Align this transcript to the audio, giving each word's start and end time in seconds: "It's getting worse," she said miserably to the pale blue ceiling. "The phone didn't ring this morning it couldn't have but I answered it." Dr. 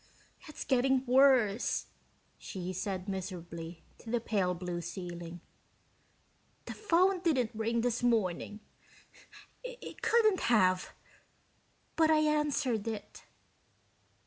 "It's 0.47 0.65
getting 0.65 1.05
worse," 1.05 1.85
she 2.39 2.73
said 2.73 3.07
miserably 3.07 3.83
to 3.99 4.09
the 4.09 4.19
pale 4.19 4.55
blue 4.55 4.81
ceiling. 4.81 5.41
"The 6.65 6.73
phone 6.73 7.19
didn't 7.19 7.51
ring 7.53 7.81
this 7.81 8.01
morning 8.01 8.61
it 9.63 10.01
couldn't 10.01 10.39
have 10.39 10.93
but 11.95 12.09
I 12.09 12.17
answered 12.21 12.87
it." 12.87 13.13
Dr. 13.13 13.27